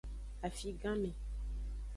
[0.47, 1.11] Afiganme.